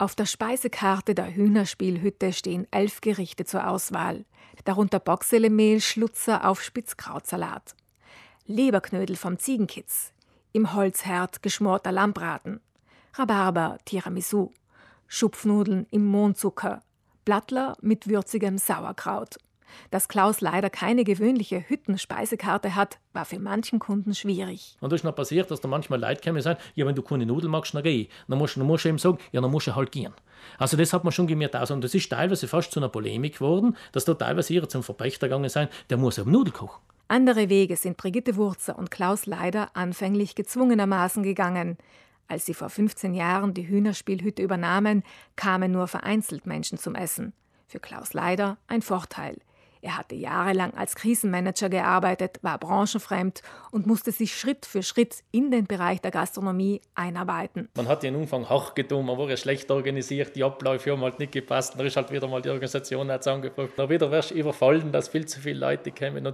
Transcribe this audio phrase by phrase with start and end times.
[0.00, 4.24] Auf der Speisekarte der Hühnerspielhütte stehen elf Gerichte zur Auswahl,
[4.64, 7.74] darunter Boxelemehl, Schlutzer auf Spitzkrautsalat,
[8.46, 10.14] Leberknödel vom Ziegenkitz,
[10.52, 12.62] im Holzherd geschmorter Lammbraten,
[13.12, 14.52] Rhabarber, Tiramisu,
[15.06, 16.82] Schupfnudeln im Mohnzucker,
[17.26, 19.36] Blattler mit würzigem Sauerkraut.
[19.90, 24.76] Dass Klaus leider keine gewöhnliche Hüttenspeisekarte hat, war für manchen Kunden schwierig.
[24.80, 27.02] Und das ist noch passiert, dass da manchmal Leute kommen und sagen, ja, wenn du
[27.02, 28.08] keine Nudeln magst, dann geh.
[28.28, 30.12] Dann musst, dann musst du ihm sagen, ja, dann musst du halt gehen.
[30.58, 31.70] Also das hat man schon gemerkt aus.
[31.70, 35.28] Und das ist teilweise fast zu einer Polemik geworden, dass da teilweise ihre zum Verpächter
[35.28, 36.80] gegangen sind, der muss eben Nudeln kochen.
[37.08, 41.76] Andere Wege sind Brigitte Wurzer und Klaus Leider anfänglich gezwungenermaßen gegangen.
[42.28, 45.02] Als sie vor 15 Jahren die Hühnerspielhütte übernahmen,
[45.34, 47.32] kamen nur vereinzelt Menschen zum Essen.
[47.66, 49.38] Für Klaus Leider ein Vorteil.
[49.82, 55.50] Er hatte jahrelang als Krisenmanager gearbeitet, war branchenfremd und musste sich Schritt für Schritt in
[55.50, 57.68] den Bereich der Gastronomie einarbeiten.
[57.76, 58.74] Man hat den Umfang hoch
[59.06, 62.28] man war ja schlecht organisiert, die Abläufe haben halt nicht gepasst, dann ist halt wieder
[62.28, 63.72] mal die Organisation zusammengebrochen.
[63.76, 66.26] Dann wieder wirst du überfallen, dass viel zu viele Leute kommen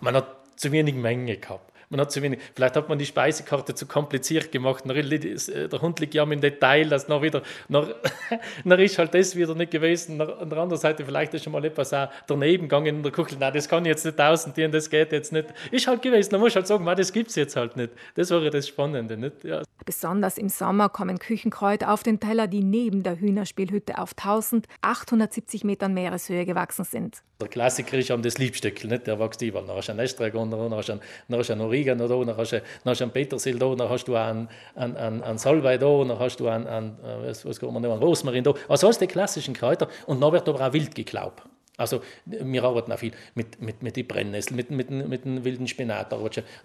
[0.00, 1.73] man hat zu wenig Menge gehabt.
[1.94, 4.84] Man hat zu wenig, vielleicht hat man die Speisekarte zu kompliziert gemacht.
[4.84, 7.88] Äh, der Hund liegt ja im Detail, dass noch wieder, noch,
[8.64, 10.20] noch ist halt das wieder nicht gewesen.
[10.20, 13.36] An der anderen Seite, vielleicht ist schon mal etwas auch daneben gegangen in der Küche.
[13.38, 15.46] Nein, das kann ich jetzt nicht aussortieren, das geht jetzt nicht.
[15.70, 16.30] Ist halt gewesen.
[16.30, 17.92] Da muss halt sagen, das gibt es jetzt halt nicht.
[18.16, 19.16] Das wäre das Spannende.
[19.16, 19.44] Nicht?
[19.44, 19.62] Ja.
[19.84, 25.94] Besonders im Sommer kommen Küchenkräuter auf den Teller, die neben der Hühnerspielhütte auf 1870 Metern
[25.94, 27.22] Meereshöhe gewachsen sind.
[27.40, 29.08] Der Klassiker ist am das Liebstöckel, nicht?
[29.08, 29.66] der wächst überall.
[29.66, 32.36] Dann hast du einen Estragon, dann hast du einen, hast du einen Oregano da, dann
[32.36, 35.38] hast du, dann hast du einen Petersil da, dann hast du einen, einen, einen, einen
[35.38, 38.54] Salbei da, dann hast du einen, einen, was, was kann man einen Rosmarin da.
[38.68, 41.42] Also alles die klassischen Kräuter und dann wird aber auch wild geglaubt.
[41.76, 45.66] Also wir arbeiten auch viel mit, mit, mit den Brennnesseln, mit, mit, mit dem wilden
[45.66, 46.14] Spinat,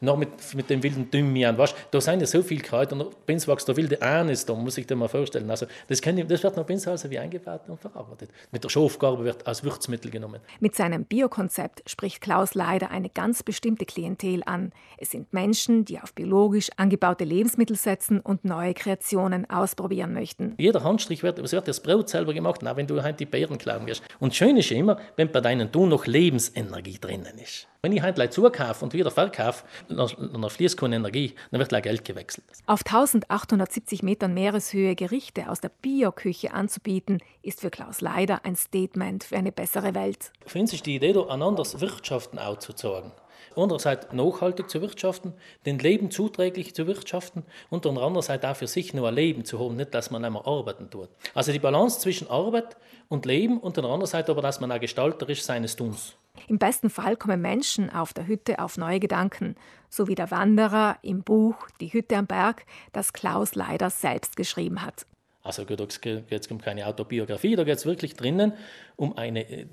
[0.02, 1.58] noch mit, mit dem wilden Thymian.
[1.58, 4.86] Weißt, da sind ja so viele Kräuter, und wächst der wilde Anis da, muss ich
[4.86, 5.50] dir mal vorstellen.
[5.50, 8.30] Also das, ich, das wird noch also wie eingebaut und verarbeitet.
[8.52, 10.42] Mit der Schafgarbe wird als Würzmittel genommen.
[10.60, 14.72] Mit seinem Biokonzept spricht Klaus leider eine ganz bestimmte Klientel an.
[14.98, 20.54] Es sind Menschen, die auf biologisch angebaute Lebensmittel setzen und neue Kreationen ausprobieren möchten.
[20.60, 23.58] Jeder Handstrich wird, es wird das Brot selber gemacht, auch wenn du halt die Beeren
[23.58, 24.04] klauen wirst.
[24.20, 27.68] Und schön ist immer, wenn bei deinen Tun noch Lebensenergie drinnen ist.
[27.82, 32.46] Wenn ich heute zukaufe und wieder verkaufe, dann fließt keine Energie, dann wird Geld gewechselt.
[32.66, 39.24] Auf 1870 Metern Meereshöhe Gerichte aus der Bioküche anzubieten, ist für Klaus Leider ein Statement
[39.24, 40.32] für eine bessere Welt.
[40.46, 43.12] Für uns ist die Idee, da ein anderes Wirtschaften aufzuzeigen.
[43.56, 45.34] Andererseits nachhaltig zu wirtschaften,
[45.66, 49.76] den Leben zuträglich zu wirtschaften und andererseits auch für sich nur ein Leben zu haben,
[49.76, 51.10] nicht, dass man einmal arbeiten tut.
[51.34, 52.78] Also die Balance zwischen Arbeit
[53.08, 56.16] und Leben und der anderen Seite aber, dass man auch gestalterisch seines Tuns.
[56.48, 59.56] Im besten Fall kommen Menschen auf der Hütte auf neue Gedanken,
[59.90, 64.86] so wie der Wanderer im Buch Die Hütte am Berg, das Klaus leider selbst geschrieben
[64.86, 65.06] hat.
[65.42, 68.54] Also da geht es um keine Autobiografie, da geht es wirklich drinnen
[68.98, 69.66] um eine äh,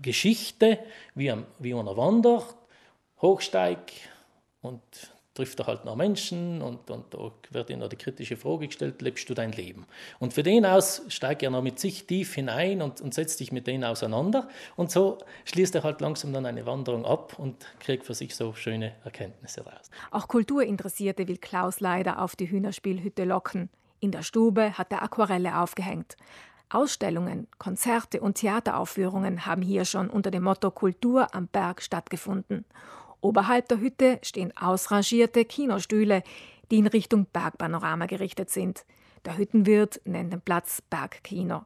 [0.00, 0.78] Geschichte,
[1.14, 2.56] wie, wie einer wandert,
[3.20, 3.92] hochsteigt
[4.62, 4.82] und
[5.34, 9.02] trifft er halt noch Menschen und, und da wird ihm noch die kritische Frage gestellt,
[9.02, 9.84] lebst du dein Leben?
[10.20, 13.50] Und für den aus steigt er noch mit sich tief hinein und, und setzt sich
[13.50, 18.04] mit denen auseinander und so schließt er halt langsam dann eine Wanderung ab und kriegt
[18.04, 19.90] für sich so schöne Erkenntnisse raus.
[20.12, 23.70] Auch Kulturinteressierte will Klaus leider auf die Hühnerspielhütte locken.
[23.98, 26.16] In der Stube hat er Aquarelle aufgehängt.
[26.68, 32.64] Ausstellungen, Konzerte und Theateraufführungen haben hier schon unter dem Motto Kultur am Berg stattgefunden.
[33.24, 36.22] Oberhalb der Hütte stehen ausrangierte Kinostühle,
[36.70, 38.84] die in Richtung Bergpanorama gerichtet sind.
[39.24, 41.64] Der Hüttenwirt nennt den Platz Bergkino.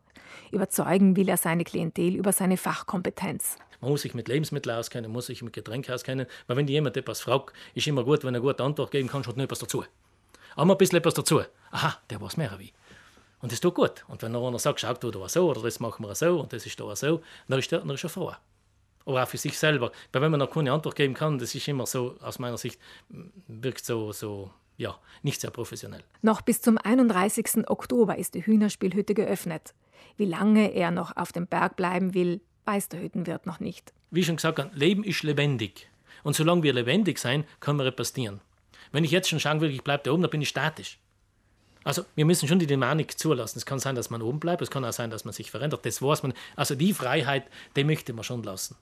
[0.53, 3.57] Überzeugen will er seine Klientel über seine Fachkompetenz.
[3.81, 6.27] Man muss sich mit Lebensmitteln auskennen, muss sich mit Getränken auskennen.
[6.47, 9.37] Weil wenn jemand etwas fragt, ist immer gut, wenn er gute Antwort geben kann, schaut
[9.37, 9.85] noch etwas dazu.
[10.55, 11.43] Aber ein bisschen etwas dazu.
[11.73, 12.73] Aha, der weiß mehr wie.
[13.43, 14.05] Und das tut gut.
[14.07, 16.67] Und wenn einer sagt, schau du da so, oder das machen wir so, und das
[16.67, 18.33] ist da so, dann ist er, dann ist er froh
[19.09, 19.91] aber auch für sich selber.
[20.13, 22.79] Weil wenn man noch keine Antwort geben kann, das ist immer so, aus meiner Sicht,
[23.49, 26.05] wirkt so, so ja, nicht sehr professionell.
[26.23, 27.69] Noch bis zum 31.
[27.69, 29.75] Oktober ist die Hühnerspielhütte geöffnet.
[30.17, 33.93] Wie lange er noch auf dem Berg bleiben will, weiß der Hüttenwirt noch nicht.
[34.11, 35.89] Wie schon gesagt, Leben ist lebendig.
[36.23, 38.41] Und solange wir lebendig sein, können wir repastieren.
[38.93, 40.99] Wenn ich jetzt schon schauen will, ich bleibe da oben, dann bin ich statisch.
[41.85, 43.59] Also wir müssen schon die Dynamik zulassen.
[43.59, 45.87] Es kann sein, dass man oben bleibt, es kann auch sein, dass man sich verändert.
[45.87, 46.35] Das weiß man.
[46.57, 47.45] Also die Freiheit,
[47.77, 48.77] die möchte man schon lassen.